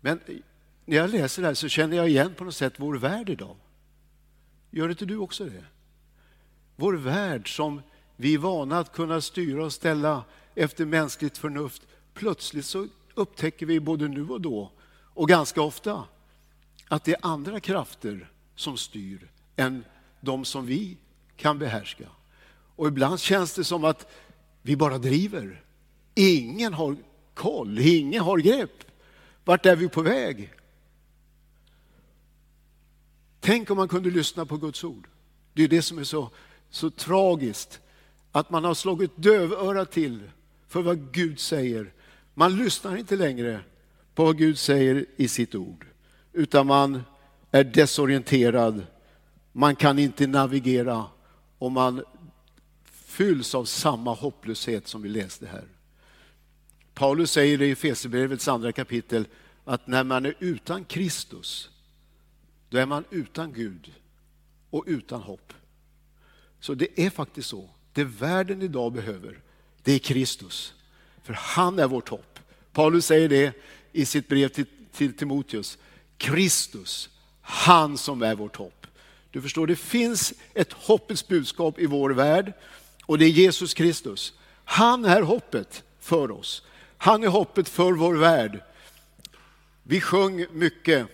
Men 0.00 0.20
när 0.84 0.96
jag 0.96 1.10
läser 1.10 1.42
det 1.42 1.48
här 1.48 1.54
så 1.54 1.68
känner 1.68 1.96
jag 1.96 2.08
igen 2.08 2.34
på 2.34 2.44
något 2.44 2.54
sätt 2.54 2.74
vår 2.76 2.94
värld 2.94 3.28
idag. 3.28 3.56
Gör 4.70 4.88
inte 4.88 5.06
du 5.06 5.16
också 5.16 5.44
det? 5.44 5.64
Vår 6.76 6.94
värld 6.94 7.56
som 7.56 7.82
vi 8.16 8.34
är 8.34 8.38
vana 8.38 8.78
att 8.78 8.92
kunna 8.92 9.20
styra 9.20 9.64
och 9.64 9.72
ställa 9.72 10.24
efter 10.58 10.86
mänskligt 10.86 11.38
förnuft. 11.38 11.82
Plötsligt 12.14 12.66
så 12.66 12.86
upptäcker 13.14 13.66
vi 13.66 13.80
både 13.80 14.08
nu 14.08 14.28
och 14.28 14.40
då 14.40 14.72
och 15.14 15.28
ganska 15.28 15.62
ofta 15.62 16.04
att 16.88 17.04
det 17.04 17.12
är 17.12 17.18
andra 17.22 17.60
krafter 17.60 18.32
som 18.54 18.76
styr 18.76 19.30
än 19.56 19.84
de 20.20 20.44
som 20.44 20.66
vi 20.66 20.96
kan 21.36 21.58
behärska. 21.58 22.08
Och 22.76 22.88
ibland 22.88 23.20
känns 23.20 23.54
det 23.54 23.64
som 23.64 23.84
att 23.84 24.12
vi 24.62 24.76
bara 24.76 24.98
driver. 24.98 25.64
Ingen 26.14 26.74
har 26.74 26.96
koll, 27.34 27.78
ingen 27.78 28.22
har 28.22 28.38
grepp. 28.38 28.84
Vart 29.44 29.66
är 29.66 29.76
vi 29.76 29.88
på 29.88 30.02
väg? 30.02 30.52
Tänk 33.40 33.70
om 33.70 33.76
man 33.76 33.88
kunde 33.88 34.10
lyssna 34.10 34.46
på 34.46 34.56
Guds 34.56 34.84
ord. 34.84 35.08
Det 35.52 35.62
är 35.62 35.68
det 35.68 35.82
som 35.82 35.98
är 35.98 36.04
så, 36.04 36.30
så 36.70 36.90
tragiskt. 36.90 37.80
Att 38.32 38.50
man 38.50 38.64
har 38.64 38.74
slagit 38.74 39.12
dövöra 39.16 39.84
till 39.84 40.30
för 40.68 40.82
vad 40.82 41.12
Gud 41.12 41.40
säger. 41.40 41.92
Man 42.34 42.56
lyssnar 42.56 42.96
inte 42.96 43.16
längre 43.16 43.60
på 44.14 44.24
vad 44.24 44.38
Gud 44.38 44.58
säger 44.58 45.06
i 45.16 45.28
sitt 45.28 45.54
ord. 45.54 45.86
Utan 46.32 46.66
man 46.66 47.02
är 47.50 47.64
desorienterad, 47.64 48.86
man 49.52 49.76
kan 49.76 49.98
inte 49.98 50.26
navigera 50.26 51.06
och 51.58 51.72
man 51.72 52.04
fylls 52.84 53.54
av 53.54 53.64
samma 53.64 54.14
hopplöshet 54.14 54.88
som 54.88 55.02
vi 55.02 55.08
läste 55.08 55.46
här. 55.46 55.64
Paulus 56.94 57.30
säger 57.30 57.62
i 57.62 57.70
Efesierbrevets 57.70 58.48
andra 58.48 58.72
kapitel 58.72 59.26
att 59.64 59.86
när 59.86 60.04
man 60.04 60.26
är 60.26 60.34
utan 60.38 60.84
Kristus, 60.84 61.70
då 62.68 62.78
är 62.78 62.86
man 62.86 63.04
utan 63.10 63.52
Gud 63.52 63.92
och 64.70 64.84
utan 64.86 65.20
hopp. 65.20 65.52
Så 66.60 66.74
det 66.74 67.00
är 67.00 67.10
faktiskt 67.10 67.48
så. 67.48 67.70
Det 67.92 68.04
världen 68.04 68.62
idag 68.62 68.92
behöver, 68.92 69.40
det 69.88 69.94
är 69.94 69.98
Kristus. 69.98 70.74
För 71.22 71.32
han 71.32 71.78
är 71.78 71.86
vårt 71.86 72.08
hopp. 72.08 72.38
Paulus 72.72 73.06
säger 73.06 73.28
det 73.28 73.52
i 73.92 74.04
sitt 74.04 74.28
brev 74.28 74.48
till, 74.48 74.66
till 74.92 75.12
Timoteus. 75.12 75.78
Kristus, 76.16 77.08
han 77.40 77.98
som 77.98 78.22
är 78.22 78.34
vårt 78.34 78.56
hopp. 78.56 78.86
Du 79.30 79.42
förstår, 79.42 79.66
det 79.66 79.76
finns 79.76 80.34
ett 80.54 80.72
hoppets 80.72 81.28
budskap 81.28 81.78
i 81.78 81.86
vår 81.86 82.10
värld 82.10 82.52
och 83.06 83.18
det 83.18 83.24
är 83.24 83.28
Jesus 83.28 83.74
Kristus. 83.74 84.32
Han 84.64 85.04
är 85.04 85.22
hoppet 85.22 85.82
för 86.00 86.30
oss. 86.30 86.62
Han 86.98 87.24
är 87.24 87.28
hoppet 87.28 87.68
för 87.68 87.92
vår 87.92 88.14
värld. 88.14 88.60
Vi 89.82 90.00
sjöng 90.00 90.46
mycket 90.52 91.06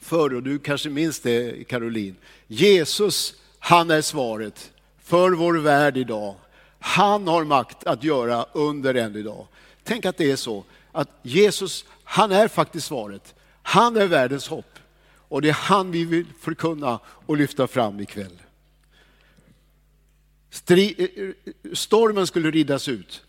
förr, 0.00 0.34
och 0.34 0.42
du 0.42 0.58
kanske 0.58 0.88
minns 0.88 1.20
det 1.20 1.68
Caroline. 1.68 2.16
Jesus, 2.46 3.34
han 3.58 3.90
är 3.90 4.02
svaret 4.02 4.72
för 5.04 5.30
vår 5.30 5.54
värld 5.54 5.96
idag. 5.96 6.34
Han 6.84 7.28
har 7.28 7.44
makt 7.44 7.84
att 7.84 8.04
göra 8.04 8.46
under 8.52 8.94
än 8.94 9.16
idag. 9.16 9.46
Tänk 9.84 10.04
att 10.04 10.16
det 10.16 10.30
är 10.30 10.36
så 10.36 10.64
att 10.92 11.08
Jesus, 11.22 11.84
han 12.04 12.32
är 12.32 12.48
faktiskt 12.48 12.86
svaret. 12.86 13.34
Han 13.62 13.96
är 13.96 14.06
världens 14.06 14.48
hopp. 14.48 14.78
Och 15.14 15.42
det 15.42 15.48
är 15.48 15.52
han 15.52 15.90
vi 15.90 16.04
vill 16.04 16.26
förkunna 16.40 17.00
och 17.06 17.36
lyfta 17.36 17.66
fram 17.66 18.00
ikväll. 18.00 18.42
Stri 20.50 20.94
eh, 20.98 21.24
eh, 21.24 21.74
stormen 21.74 22.26
skulle 22.26 22.50
ridas 22.50 22.88
ut. 22.88 23.24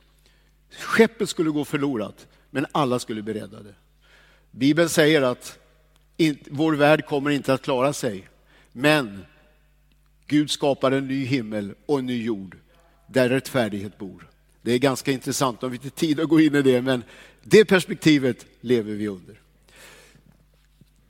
Skeppet 0.70 1.30
skulle 1.30 1.50
gå 1.50 1.66
förlorat, 1.66 2.28
men 2.50 2.66
alla 2.72 3.00
skulle 3.00 3.22
bli 3.22 3.34
räddade. 3.34 3.74
Bibeln 4.52 4.90
säger 4.90 5.22
att 5.22 5.60
vår 6.50 6.74
värld 6.74 7.06
kommer 7.06 7.30
inte 7.30 7.54
att 7.54 7.62
klara 7.62 7.94
sig, 7.94 8.28
men 8.72 9.26
Gud 10.28 10.52
skapar 10.52 10.92
en 10.92 11.08
ny 11.08 11.26
himmel 11.26 11.76
och 11.86 12.00
en 12.00 12.06
ny 12.06 12.24
jord 12.24 12.58
där 13.14 13.30
rättfärdighet 13.30 13.98
bor. 13.98 14.30
Det 14.62 14.72
är 14.72 14.80
ganska 14.80 15.12
intressant, 15.12 15.64
om 15.64 15.72
vi 15.72 15.78
inte 15.78 15.90
tid 15.90 16.20
att 16.20 16.30
gå 16.30 16.40
in 16.40 16.56
i 16.56 16.62
det, 16.62 16.82
men 16.82 17.04
det 17.44 17.66
perspektivet 17.66 18.46
lever 18.62 18.94
vi 18.94 19.08
under. 19.08 19.42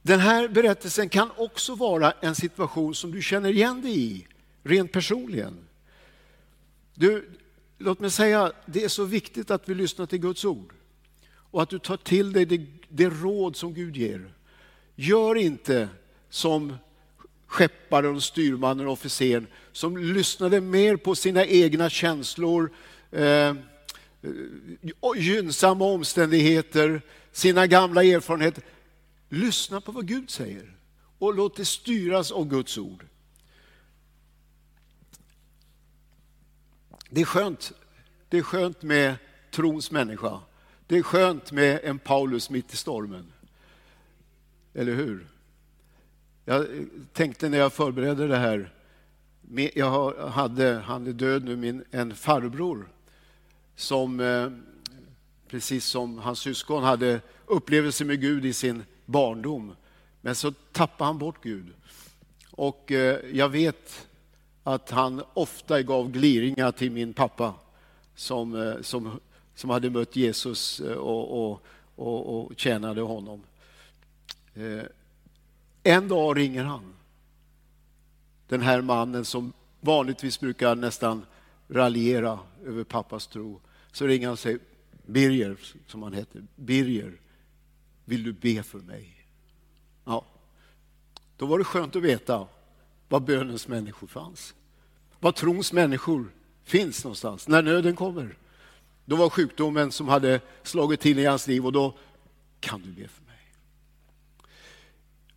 Den 0.02 0.20
här 0.20 0.48
berättelsen 0.48 1.10
kan 1.10 1.30
också 1.38 1.76
vara 1.76 2.12
en 2.12 2.36
situation 2.36 2.96
som 2.96 3.12
du 3.12 3.22
känner 3.22 3.50
igen 3.50 3.82
dig 3.82 4.00
i, 4.00 4.28
rent 4.64 4.92
personligen. 4.92 5.58
Du, 6.94 7.30
låt 7.78 8.00
mig 8.00 8.12
säga, 8.12 8.52
det 8.66 8.84
är 8.84 8.88
så 8.88 9.04
viktigt 9.04 9.52
att 9.52 9.70
vi 9.70 9.76
lyssnar 9.76 10.06
till 10.06 10.20
Guds 10.20 10.46
ord 10.46 10.74
och 11.30 11.62
att 11.62 11.70
du 11.70 11.80
tar 11.80 11.98
till 11.98 12.34
dig 12.34 12.46
det, 12.46 12.66
det 12.90 13.10
råd 13.10 13.56
som 13.56 13.74
Gud 13.74 13.98
ger. 13.98 14.34
Gör 14.96 15.36
inte 15.36 15.90
som 16.30 16.76
skepparen, 17.54 18.22
styrmannen 18.22 18.88
och 18.88 18.94
officeren 18.94 19.48
som 19.72 19.98
lyssnade 19.98 20.62
mer 20.62 20.96
på 20.96 21.16
sina 21.16 21.46
egna 21.46 21.90
känslor, 21.90 22.72
eh, 23.12 23.22
eh, 23.22 23.56
gynnsamma 25.16 25.86
omständigheter, 25.86 27.02
sina 27.32 27.68
gamla 27.68 28.04
erfarenheter. 28.04 28.64
Lyssna 29.30 29.82
på 29.82 29.92
vad 29.92 30.08
Gud 30.08 30.30
säger 30.30 30.78
och 31.18 31.34
låt 31.34 31.56
det 31.56 31.66
styras 31.66 32.32
av 32.32 32.48
Guds 32.48 32.78
ord. 32.78 33.06
Det 37.10 37.22
är 37.22 37.26
skönt, 37.26 37.72
det 38.30 38.38
är 38.38 38.42
skönt 38.42 38.82
med 38.82 39.16
trons 39.52 39.92
människa. 39.92 40.40
Det 40.88 40.98
är 40.98 41.04
skönt 41.04 41.52
med 41.52 41.80
en 41.84 42.00
Paulus 42.00 42.50
mitt 42.50 42.74
i 42.74 42.78
stormen. 42.78 43.34
Eller 44.74 44.96
hur? 44.96 45.33
Jag 46.46 46.68
tänkte 47.14 47.50
när 47.50 47.58
jag 47.58 47.74
förberedde 47.74 48.28
det 48.28 48.38
här, 48.38 48.70
jag 49.74 50.14
hade, 50.30 50.74
han 50.86 51.08
är 51.08 51.12
död 51.12 51.44
nu, 51.44 51.56
min, 51.56 51.84
en 51.92 52.16
farbror 52.16 52.90
som 53.76 54.20
eh, 54.20 54.52
precis 55.48 55.86
som 55.86 56.18
hans 56.18 56.40
syskon 56.40 56.84
hade 56.84 57.22
upplevelser 57.46 58.06
med 58.06 58.22
Gud 58.22 58.46
i 58.46 58.54
sin 58.54 58.84
barndom. 59.06 59.76
Men 60.22 60.36
så 60.36 60.52
tappade 60.52 61.08
han 61.08 61.18
bort 61.18 61.44
Gud. 61.44 61.66
Och 62.52 62.92
eh, 62.92 63.20
jag 63.34 63.50
vet 63.50 64.08
att 64.64 64.90
han 64.92 65.24
ofta 65.34 65.82
gav 65.82 66.12
gliringar 66.12 66.72
till 66.72 66.92
min 66.92 67.14
pappa 67.14 67.54
som, 68.16 68.56
eh, 68.68 68.82
som, 68.82 69.20
som 69.56 69.70
hade 69.70 69.90
mött 69.90 70.16
Jesus 70.16 70.80
och, 70.80 71.52
och, 71.52 71.64
och, 71.96 72.46
och 72.46 72.52
tjänade 72.58 73.02
honom. 73.02 73.44
En 75.84 76.08
dag 76.08 76.38
ringer 76.38 76.64
han. 76.64 76.94
Den 78.48 78.62
här 78.62 78.82
mannen 78.82 79.26
som 79.26 79.54
vanligtvis 79.82 80.40
brukar 80.40 80.76
nästan 80.76 81.26
raljera 81.68 82.40
över 82.66 82.84
pappas 82.84 83.28
tro. 83.28 83.62
Så 83.92 84.08
ringer 84.08 84.28
han 84.28 84.34
och 84.34 84.40
säger, 84.40 84.60
Birger, 85.06 85.58
som 85.88 86.04
han 86.04 86.14
heter, 86.14 86.44
Birger, 86.56 87.20
vill 88.06 88.24
du 88.24 88.34
be 88.34 88.64
för 88.64 88.80
mig? 88.80 89.26
Ja, 90.06 90.26
då 91.38 91.46
var 91.46 91.58
det 91.58 91.64
skönt 91.64 91.96
att 91.96 92.02
veta 92.02 92.48
var 93.10 93.20
bönens 93.20 93.68
människor 93.68 94.08
fanns. 94.08 94.54
Var 95.20 95.32
trons 95.32 95.74
människor 95.74 96.32
finns 96.64 97.04
någonstans, 97.04 97.48
när 97.48 97.62
nöden 97.62 97.96
kommer. 97.96 98.38
Då 99.06 99.16
var 99.16 99.30
sjukdomen 99.30 99.92
som 99.92 100.08
hade 100.08 100.42
slagit 100.64 101.00
till 101.00 101.20
i 101.20 101.26
hans 101.26 101.48
liv 101.48 101.66
och 101.66 101.72
då 101.72 101.98
kan 102.60 102.82
du 102.82 102.90
be 102.90 103.08
för 103.08 103.23
mig. 103.23 103.23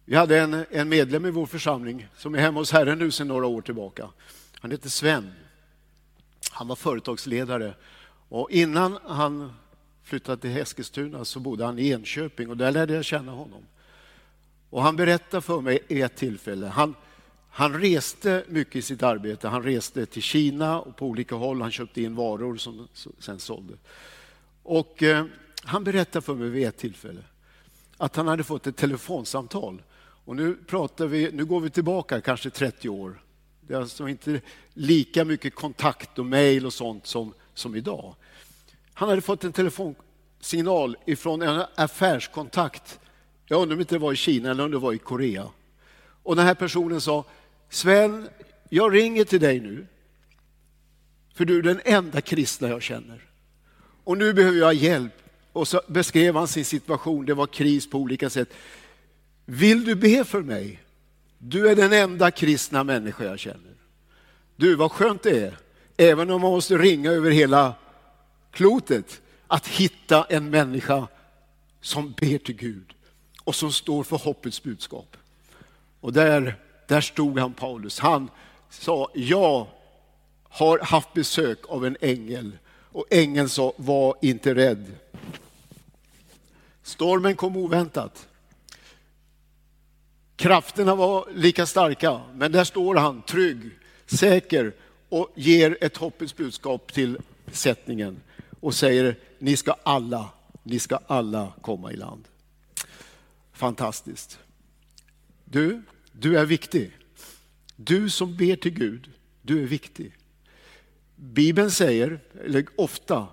Vi 0.08 0.16
hade 0.16 0.38
en, 0.40 0.64
en 0.70 0.88
medlem 0.88 1.26
i 1.26 1.30
vår 1.30 1.46
församling 1.46 2.08
som 2.16 2.34
är 2.34 2.38
hemma 2.38 2.60
hos 2.60 2.72
Herren 2.72 2.98
nu 2.98 3.10
sedan 3.10 3.28
några 3.28 3.46
år 3.46 3.62
tillbaka. 3.62 4.08
Han 4.60 4.70
heter 4.70 4.88
Sven. 4.88 5.32
Han 6.50 6.68
var 6.68 6.76
företagsledare 6.76 7.74
och 8.28 8.50
innan 8.50 8.98
han 9.04 9.52
flyttade 10.02 10.42
till 10.42 10.56
Eskilstuna 10.56 11.24
så 11.24 11.40
bodde 11.40 11.64
han 11.64 11.78
i 11.78 11.88
Enköping 11.88 12.50
och 12.50 12.56
där 12.56 12.70
lärde 12.70 12.94
jag 12.94 13.04
känna 13.04 13.32
honom. 13.32 13.62
Och 14.70 14.82
han 14.82 14.96
berättade 14.96 15.40
för 15.40 15.60
mig 15.60 15.78
i 15.88 16.02
ett 16.02 16.16
tillfälle, 16.16 16.66
han, 16.66 16.94
Han 17.50 17.80
reste 17.80 18.44
mycket 18.48 18.76
i 18.76 18.82
sitt 18.82 19.02
arbete. 19.02 19.48
Han 19.48 19.62
reste 19.62 20.06
till 20.06 20.22
Kina 20.22 20.80
och 20.80 20.96
på 20.96 21.06
olika 21.06 21.34
håll. 21.34 21.62
Han 21.62 21.70
köpte 21.70 22.02
in 22.02 22.14
varor 22.14 22.56
som 22.56 22.88
sen 23.18 23.38
sålde. 23.38 23.74
Och 24.62 25.02
eh, 25.02 25.24
han 25.64 25.84
berättade 25.84 26.22
för 26.22 26.34
mig 26.34 26.48
vid 26.48 26.66
ett 26.66 26.76
tillfälle 26.76 27.22
att 27.96 28.16
han 28.16 28.28
hade 28.28 28.44
fått 28.44 28.66
ett 28.66 28.76
telefonsamtal. 28.76 29.82
Och 30.26 30.36
nu, 30.36 30.56
pratar 30.66 31.06
vi, 31.06 31.30
nu 31.32 31.44
går 31.44 31.60
vi 31.60 31.70
tillbaka 31.70 32.20
kanske 32.20 32.50
30 32.50 32.88
år. 32.88 33.22
Det 33.60 33.74
är 33.74 33.78
alltså 33.78 34.08
inte 34.08 34.40
lika 34.74 35.24
mycket 35.24 35.54
kontakt 35.54 36.18
och 36.18 36.26
mejl 36.26 36.66
och 36.66 36.72
sånt 36.72 37.06
som, 37.06 37.34
som 37.54 37.76
idag. 37.76 38.14
Han 38.94 39.08
hade 39.08 39.20
fått 39.20 39.44
en 39.44 39.52
telefonsignal 39.52 40.96
ifrån 41.06 41.42
en 41.42 41.62
affärskontakt. 41.74 42.98
Jag 43.46 43.62
undrar 43.62 43.76
om 43.76 43.84
det 43.88 43.98
var 43.98 44.12
i 44.12 44.16
Kina 44.16 44.50
eller 44.50 44.64
om 44.64 44.70
det 44.70 44.78
var 44.78 44.92
i 44.92 44.98
Korea. 44.98 45.48
Och 46.22 46.36
den 46.36 46.46
här 46.46 46.54
personen 46.54 47.00
sa, 47.00 47.24
Sven, 47.68 48.28
jag 48.68 48.94
ringer 48.94 49.24
till 49.24 49.40
dig 49.40 49.60
nu. 49.60 49.86
För 51.34 51.44
du 51.44 51.58
är 51.58 51.62
den 51.62 51.80
enda 51.84 52.20
kristna 52.20 52.68
jag 52.68 52.82
känner. 52.82 53.20
Och 54.04 54.18
nu 54.18 54.32
behöver 54.32 54.58
jag 54.58 54.74
hjälp. 54.74 55.12
Och 55.52 55.68
så 55.68 55.80
beskrev 55.86 56.36
han 56.36 56.48
sin 56.48 56.64
situation, 56.64 57.26
det 57.26 57.34
var 57.34 57.46
kris 57.46 57.90
på 57.90 57.98
olika 57.98 58.30
sätt. 58.30 58.48
Vill 59.48 59.84
du 59.84 59.94
be 59.94 60.24
för 60.24 60.42
mig? 60.42 60.82
Du 61.38 61.68
är 61.68 61.76
den 61.76 61.92
enda 61.92 62.30
kristna 62.30 62.84
människa 62.84 63.24
jag 63.24 63.38
känner. 63.38 63.74
Du, 64.56 64.74
vad 64.74 64.92
skönt 64.92 65.22
det 65.22 65.40
är, 65.40 65.58
även 65.96 66.30
om 66.30 66.40
man 66.40 66.50
måste 66.50 66.78
ringa 66.78 67.10
över 67.10 67.30
hela 67.30 67.74
klotet, 68.50 69.20
att 69.46 69.66
hitta 69.66 70.24
en 70.24 70.50
människa 70.50 71.08
som 71.80 72.12
ber 72.12 72.38
till 72.38 72.56
Gud 72.56 72.94
och 73.44 73.54
som 73.54 73.72
står 73.72 74.04
för 74.04 74.16
hoppets 74.16 74.62
budskap. 74.62 75.16
Och 76.00 76.12
där, 76.12 76.56
där 76.86 77.00
stod 77.00 77.38
han 77.38 77.52
Paulus. 77.52 77.98
Han 77.98 78.30
sa, 78.70 79.10
jag 79.14 79.66
har 80.42 80.78
haft 80.78 81.12
besök 81.12 81.58
av 81.68 81.86
en 81.86 81.96
ängel 82.00 82.58
och 82.68 83.06
ängeln 83.10 83.48
sa, 83.48 83.72
var 83.76 84.16
inte 84.22 84.54
rädd. 84.54 84.86
Stormen 86.82 87.36
kom 87.36 87.56
oväntat. 87.56 88.28
Krafterna 90.36 90.94
var 90.94 91.28
lika 91.34 91.66
starka, 91.66 92.20
men 92.34 92.52
där 92.52 92.64
står 92.64 92.94
han 92.94 93.22
trygg, 93.22 93.70
säker 94.06 94.72
och 95.08 95.32
ger 95.34 95.78
ett 95.80 95.96
hoppets 95.96 96.36
budskap 96.36 96.92
till 96.92 97.18
besättningen 97.44 98.20
och 98.60 98.74
säger 98.74 99.16
ni 99.38 99.56
ska 99.56 99.76
alla, 99.82 100.28
ni 100.62 100.78
ska 100.78 100.98
alla 101.06 101.52
komma 101.60 101.92
i 101.92 101.96
land. 101.96 102.24
Fantastiskt. 103.52 104.38
Du, 105.44 105.82
du 106.12 106.38
är 106.38 106.44
viktig. 106.44 106.90
Du 107.76 108.10
som 108.10 108.36
ber 108.36 108.56
till 108.56 108.74
Gud, 108.74 109.10
du 109.42 109.62
är 109.62 109.66
viktig. 109.66 110.12
Bibeln 111.16 111.70
säger, 111.70 112.20
eller 112.44 112.66
ofta, 112.76 113.26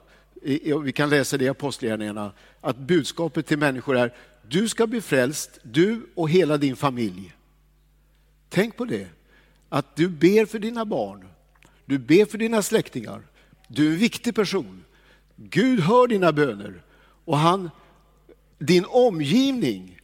vi 0.83 0.91
kan 0.95 1.09
läsa 1.09 1.37
det 1.37 1.45
i 1.45 1.49
Apostlagärningarna, 1.49 2.31
att 2.61 2.77
budskapet 2.77 3.45
till 3.45 3.57
människor 3.57 3.97
är 3.97 4.13
du 4.47 4.69
ska 4.69 4.87
bli 4.87 5.01
frälst, 5.01 5.59
du 5.63 6.05
och 6.15 6.29
hela 6.29 6.57
din 6.57 6.75
familj. 6.75 7.33
Tänk 8.49 8.77
på 8.77 8.85
det, 8.85 9.07
att 9.69 9.95
du 9.95 10.07
ber 10.07 10.45
för 10.45 10.59
dina 10.59 10.85
barn, 10.85 11.27
du 11.85 11.97
ber 11.97 12.25
för 12.25 12.37
dina 12.37 12.61
släktingar. 12.61 13.21
Du 13.67 13.87
är 13.87 13.91
en 13.91 13.97
viktig 13.97 14.35
person. 14.35 14.83
Gud 15.35 15.79
hör 15.79 16.07
dina 16.07 16.31
böner 16.31 16.81
och 17.25 17.37
han, 17.37 17.69
din 18.59 18.85
omgivning 18.87 19.99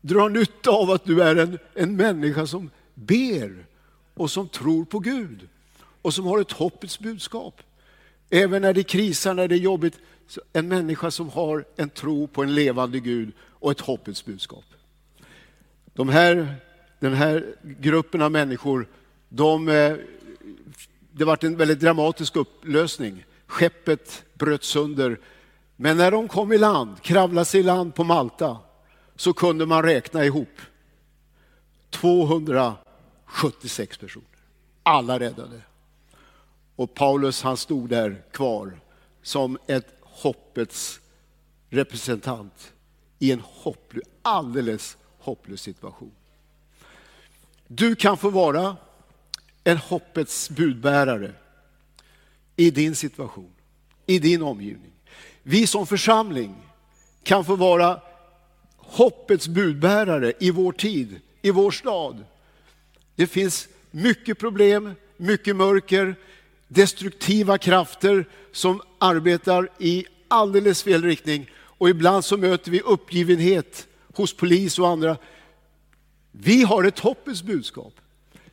drar 0.00 0.28
nytta 0.28 0.70
av 0.70 0.90
att 0.90 1.04
du 1.04 1.22
är 1.22 1.36
en, 1.36 1.58
en 1.74 1.96
människa 1.96 2.46
som 2.46 2.70
ber 2.94 3.66
och 4.14 4.30
som 4.30 4.48
tror 4.48 4.84
på 4.84 4.98
Gud 4.98 5.48
och 6.02 6.14
som 6.14 6.26
har 6.26 6.40
ett 6.40 6.52
hoppets 6.52 6.98
budskap. 6.98 7.62
Även 8.30 8.62
när 8.62 8.74
det 8.74 8.82
krisar, 8.82 9.34
när 9.34 9.48
det 9.48 9.54
är 9.54 9.58
jobbigt, 9.58 9.98
en 10.52 10.68
människa 10.68 11.10
som 11.10 11.28
har 11.28 11.64
en 11.76 11.90
tro 11.90 12.26
på 12.26 12.42
en 12.42 12.54
levande 12.54 13.00
Gud 13.00 13.32
och 13.40 13.70
ett 13.70 13.80
hoppets 13.80 14.24
budskap. 14.24 14.64
De 15.94 16.08
här, 16.08 16.54
den 16.98 17.14
här 17.14 17.54
gruppen 17.62 18.22
av 18.22 18.30
människor, 18.30 18.88
de, 19.28 19.68
eh, 19.68 19.96
det 21.12 21.24
var 21.24 21.44
en 21.44 21.56
väldigt 21.56 21.80
dramatisk 21.80 22.36
upplösning. 22.36 23.24
Skeppet 23.46 24.24
bröt 24.34 24.64
sönder. 24.64 25.20
Men 25.76 25.96
när 25.96 26.10
de 26.10 26.28
kom 26.28 26.52
i 26.52 26.58
land, 26.58 27.02
kravlade 27.02 27.44
sig 27.44 27.60
i 27.60 27.62
land 27.62 27.94
på 27.94 28.04
Malta, 28.04 28.58
så 29.16 29.32
kunde 29.32 29.66
man 29.66 29.82
räkna 29.82 30.24
ihop 30.24 30.60
276 31.90 33.98
personer. 33.98 34.26
Alla 34.82 35.18
räddade. 35.18 35.60
Och 36.76 36.94
Paulus 36.94 37.42
han 37.42 37.56
stod 37.56 37.88
där 37.88 38.22
kvar 38.32 38.80
som 39.22 39.58
ett 39.66 40.01
hoppets 40.12 41.00
representant 41.70 42.72
i 43.18 43.32
en 43.32 43.40
hopplös, 43.40 44.04
alldeles 44.22 44.96
hopplös 45.18 45.60
situation. 45.60 46.12
Du 47.66 47.94
kan 47.94 48.16
få 48.16 48.30
vara 48.30 48.76
en 49.64 49.76
hoppets 49.76 50.50
budbärare 50.50 51.32
i 52.56 52.70
din 52.70 52.94
situation, 52.94 53.52
i 54.06 54.18
din 54.18 54.42
omgivning. 54.42 54.92
Vi 55.42 55.66
som 55.66 55.86
församling 55.86 56.54
kan 57.22 57.44
få 57.44 57.56
vara 57.56 58.00
hoppets 58.76 59.48
budbärare 59.48 60.32
i 60.38 60.50
vår 60.50 60.72
tid, 60.72 61.20
i 61.42 61.50
vår 61.50 61.70
stad. 61.70 62.24
Det 63.16 63.26
finns 63.26 63.68
mycket 63.90 64.38
problem, 64.38 64.94
mycket 65.16 65.56
mörker, 65.56 66.16
destruktiva 66.74 67.58
krafter 67.58 68.24
som 68.52 68.80
arbetar 68.98 69.68
i 69.78 70.04
alldeles 70.28 70.82
fel 70.82 71.02
riktning 71.02 71.50
och 71.60 71.88
ibland 71.88 72.24
så 72.24 72.36
möter 72.36 72.70
vi 72.70 72.80
uppgivenhet 72.80 73.86
hos 74.14 74.36
polis 74.36 74.78
och 74.78 74.88
andra. 74.88 75.16
Vi 76.32 76.62
har 76.62 76.84
ett 76.84 76.98
hoppets 76.98 77.42
budskap. 77.42 77.94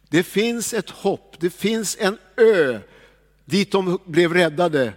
Det 0.09 0.23
finns 0.23 0.73
ett 0.73 0.89
hopp, 0.89 1.35
det 1.39 1.49
finns 1.49 1.97
en 1.99 2.17
ö 2.37 2.79
dit 3.45 3.71
de 3.71 3.99
blev 4.05 4.33
räddade. 4.33 4.93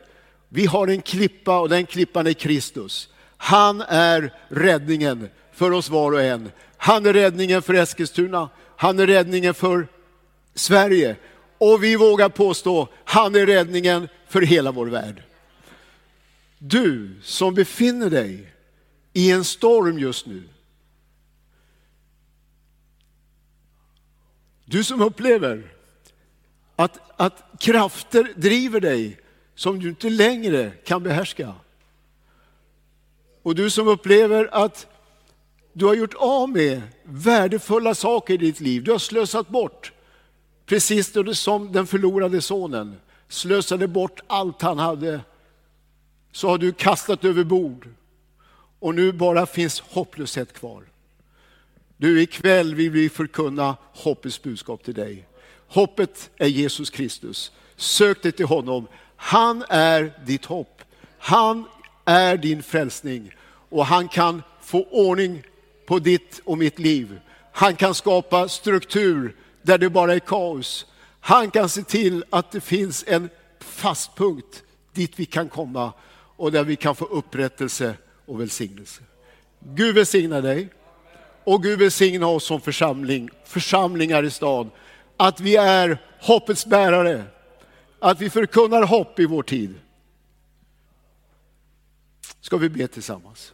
Vi 0.49 0.67
har 0.67 0.89
en 0.89 1.03
klippa 1.03 1.61
och 1.61 1.69
den 1.69 1.87
klippan 1.87 2.27
är 2.27 2.33
Kristus. 2.33 3.09
Han 3.37 3.81
är 3.81 4.33
räddningen 4.49 5.29
för 5.53 5.71
oss 5.71 5.91
var 5.91 6.13
och 6.13 6.23
en. 6.23 6.51
Han 6.77 7.07
är 7.07 7.13
räddningen 7.13 7.63
för 7.63 7.75
Eskilstuna, 7.75 8.49
han 8.77 8.99
är 8.99 9.07
räddningen 9.07 9.55
för 9.55 9.87
Sverige 10.55 11.17
och 11.63 11.85
vi 11.85 11.97
vågar 11.97 12.29
påstå, 12.29 12.89
han 13.05 13.35
är 13.35 13.47
räddningen 13.47 14.09
för 14.29 14.43
hela 14.43 14.73
vår 14.73 14.87
värld. 14.87 15.23
Du 16.59 17.15
som 17.23 17.55
befinner 17.55 18.11
dig 18.11 18.53
i 19.13 19.31
en 19.31 19.45
storm 19.45 19.99
just 19.99 20.27
nu. 20.27 20.43
Du 24.65 24.85
som 24.85 25.03
upplever 25.03 25.75
att, 26.77 27.01
att 27.17 27.45
krafter 27.59 28.33
driver 28.37 28.81
dig 28.81 29.21
som 29.55 29.81
du 29.81 29.89
inte 29.89 30.11
längre 30.11 30.71
kan 30.85 31.03
behärska. 31.03 31.55
Och 33.43 33.55
du 33.55 33.71
som 33.71 33.89
upplever 33.89 34.49
att 34.53 34.87
du 35.73 35.85
har 35.85 35.95
gjort 35.95 36.15
av 36.15 36.49
med 36.49 36.83
värdefulla 37.03 37.95
saker 37.95 38.35
i 38.35 38.37
ditt 38.37 38.61
liv. 38.61 38.85
Du 38.85 38.93
har 38.93 38.99
slösat 38.99 39.49
bort. 39.49 39.93
Precis 40.73 41.13
som 41.33 41.73
den 41.73 41.87
förlorade 41.87 42.41
sonen 42.41 42.97
slösade 43.29 43.89
bort 43.89 44.21
allt 44.27 44.63
han 44.63 44.79
hade, 44.79 45.21
så 46.33 46.49
har 46.49 46.59
du 46.59 46.73
kastat 46.73 47.25
över 47.25 47.45
bord. 47.45 47.89
Och 48.79 48.95
nu 48.95 49.13
bara 49.13 49.47
finns 49.47 49.81
hopplöshet 49.81 50.53
kvar. 50.53 50.85
Du, 51.97 52.23
ikväll 52.23 52.75
vill 52.75 52.91
vi 52.91 53.09
förkunna 53.09 53.77
hoppets 53.93 54.43
budskap 54.43 54.85
till 54.85 54.95
dig. 54.95 55.29
Hoppet 55.67 56.31
är 56.37 56.49
Jesus 56.49 56.91
Kristus. 56.91 57.53
Sök 57.77 58.23
dig 58.23 58.33
till 58.33 58.47
honom. 58.47 58.87
Han 59.17 59.65
är 59.69 60.13
ditt 60.27 60.45
hopp. 60.45 60.83
Han 61.19 61.65
är 62.05 62.37
din 62.37 62.63
frälsning 62.63 63.31
och 63.69 63.87
han 63.87 64.09
kan 64.09 64.43
få 64.63 64.85
ordning 64.91 65.43
på 65.87 65.99
ditt 65.99 66.41
och 66.45 66.59
mitt 66.59 66.79
liv. 66.79 67.21
Han 67.53 67.77
kan 67.77 67.95
skapa 67.95 68.49
struktur 68.49 69.37
där 69.63 69.79
det 69.79 69.91
bara 69.91 70.15
är 70.15 70.19
kaos. 70.19 70.87
Han 71.21 71.51
kan 71.51 71.69
se 71.69 71.83
till 71.83 72.25
att 72.31 72.51
det 72.51 72.61
finns 72.61 73.05
en 73.07 73.31
fast 73.61 74.17
punkt 74.17 74.63
dit 74.93 75.13
vi 75.17 75.27
kan 75.27 75.49
komma 75.49 75.93
och 76.37 76.53
där 76.53 76.65
vi 76.65 76.77
kan 76.77 76.97
få 76.97 77.05
upprättelse 77.05 77.95
och 78.27 78.41
välsignelse. 78.41 79.03
Gud 79.61 79.95
välsigna 79.95 80.41
dig 80.41 80.69
och 81.45 81.63
Gud 81.63 81.79
välsigna 81.79 82.27
oss 82.27 82.45
som 82.45 82.61
församling, 82.61 83.31
församlingar 83.45 84.23
i 84.23 84.31
stan. 84.31 84.71
Att 85.17 85.41
vi 85.41 85.57
är 85.57 86.03
hoppets 86.21 86.67
bärare, 86.67 87.25
att 87.99 88.21
vi 88.21 88.31
förkunnar 88.31 88.83
hopp 88.83 89.19
i 89.19 89.27
vår 89.27 89.43
tid. 89.43 89.75
Ska 92.41 92.57
vi 92.57 92.69
be 92.69 92.89
tillsammans? 92.89 93.53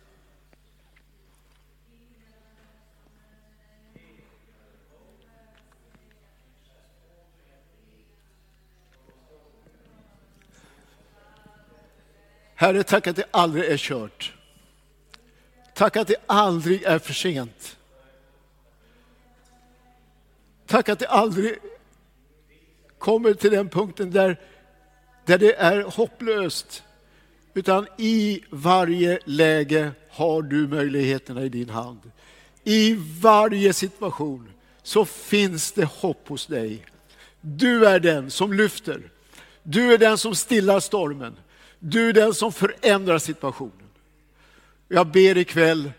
Herre, 12.61 12.83
tack 12.83 13.07
att 13.07 13.17
det 13.17 13.25
aldrig 13.31 13.65
är 13.65 13.77
kört. 13.77 14.33
Tack 15.75 15.97
att 15.97 16.09
det 16.09 16.17
aldrig 16.27 16.83
är 16.83 16.99
för 16.99 17.13
sent. 17.13 17.77
Tack 20.67 20.89
att 20.89 20.99
det 20.99 21.09
aldrig 21.09 21.55
kommer 22.99 23.35
till 23.35 23.51
den 23.51 23.69
punkten 23.69 24.11
där, 24.11 24.41
där 25.25 25.39
det 25.39 25.55
är 25.55 25.83
hopplöst. 25.83 26.83
Utan 27.55 27.87
i 27.97 28.45
varje 28.51 29.19
läge 29.25 29.91
har 30.11 30.43
du 30.43 30.69
möjligheterna 30.69 31.43
i 31.43 31.49
din 31.49 31.71
hand. 31.71 32.11
I 32.65 32.97
varje 33.21 33.73
situation 33.73 34.51
så 34.83 35.05
finns 35.05 35.73
det 35.73 35.85
hopp 35.85 36.29
hos 36.29 36.47
dig. 36.47 36.87
Du 37.41 37.87
är 37.87 38.01
den 38.01 38.31
som 38.31 38.53
lyfter. 38.53 39.11
Du 39.63 39.95
är 39.95 39.99
den 39.99 40.19
som 40.19 40.35
stillar 40.35 40.81
stormen. 40.81 41.37
Du 41.79 42.09
är 42.09 42.13
den 42.13 42.35
som 42.35 42.53
förändrar 42.53 43.19
situationen. 43.19 43.73
Jag 44.89 45.07
ber 45.07 45.37
ikväll 45.37 45.93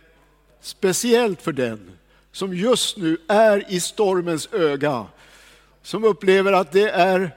speciellt 0.61 1.41
för 1.41 1.51
den 1.51 1.91
som 2.31 2.53
just 2.53 2.97
nu 2.97 3.17
är 3.27 3.71
i 3.71 3.79
stormens 3.79 4.49
öga, 4.51 5.05
som 5.81 6.03
upplever 6.03 6.53
att 6.53 6.71
det 6.71 6.89
är 6.89 7.35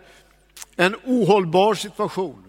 en 0.77 0.97
ohållbar 1.05 1.75
situation. 1.75 2.45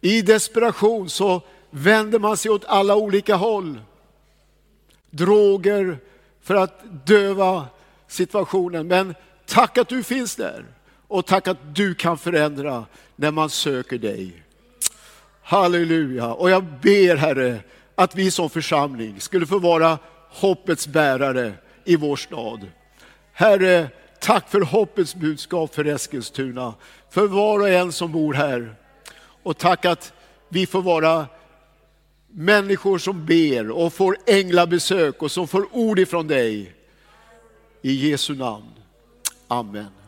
I 0.00 0.22
desperation 0.22 1.10
så 1.10 1.42
vänder 1.70 2.18
man 2.18 2.36
sig 2.36 2.50
åt 2.50 2.64
alla 2.64 2.96
olika 2.96 3.36
håll. 3.36 3.80
Droger 5.10 5.98
för 6.42 6.54
att 6.54 7.06
döva 7.06 7.66
situationen. 8.08 8.86
Men 8.86 9.14
tack 9.46 9.78
att 9.78 9.88
du 9.88 10.02
finns 10.02 10.36
där 10.36 10.64
och 11.08 11.26
tack 11.26 11.48
att 11.48 11.74
du 11.74 11.94
kan 11.94 12.18
förändra 12.18 12.86
när 13.16 13.30
man 13.30 13.50
söker 13.50 13.98
dig. 13.98 14.43
Halleluja. 15.44 16.34
Och 16.34 16.50
jag 16.50 16.64
ber 16.64 17.16
Herre 17.16 17.60
att 17.94 18.16
vi 18.16 18.30
som 18.30 18.50
församling 18.50 19.20
skulle 19.20 19.46
få 19.46 19.58
vara 19.58 19.98
hoppets 20.30 20.86
bärare 20.86 21.52
i 21.84 21.96
vår 21.96 22.16
stad. 22.16 22.66
Herre, 23.32 23.88
tack 24.20 24.50
för 24.50 24.60
hoppets 24.60 25.14
budskap 25.14 25.74
för 25.74 25.84
Eskilstuna, 25.84 26.74
för 27.10 27.26
var 27.26 27.60
och 27.60 27.68
en 27.68 27.92
som 27.92 28.12
bor 28.12 28.34
här. 28.34 28.74
Och 29.42 29.58
tack 29.58 29.84
att 29.84 30.12
vi 30.48 30.66
får 30.66 30.82
vara 30.82 31.26
människor 32.30 32.98
som 32.98 33.26
ber 33.26 33.70
och 33.70 33.92
får 33.92 34.16
änglabesök 34.26 35.22
och 35.22 35.30
som 35.30 35.48
får 35.48 35.66
ord 35.72 35.98
ifrån 35.98 36.28
dig. 36.28 36.74
I 37.82 38.10
Jesu 38.10 38.34
namn. 38.34 38.70
Amen. 39.48 40.03